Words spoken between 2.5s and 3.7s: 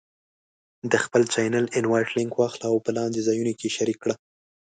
او په لاندې ځایونو کې